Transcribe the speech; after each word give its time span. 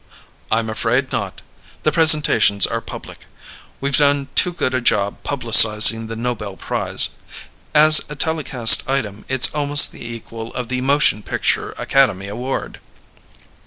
"I'm 0.51 0.67
afraid 0.67 1.11
not. 1.11 1.43
The 1.83 1.91
presentations 1.91 2.65
are 2.65 2.81
public. 2.81 3.27
We've 3.79 3.95
done 3.97 4.29
too 4.33 4.51
good 4.51 4.73
a 4.73 4.81
job 4.81 5.17
publicizing 5.23 6.07
the 6.07 6.15
Nobel 6.15 6.57
Prize. 6.57 7.09
As 7.75 8.01
a 8.09 8.15
telecast 8.15 8.89
item, 8.89 9.25
it's 9.27 9.53
almost 9.53 9.91
the 9.91 10.03
equal 10.03 10.51
of 10.55 10.69
the 10.69 10.81
motion 10.81 11.21
picture 11.21 11.73
Academy 11.73 12.27
Award." 12.27 12.79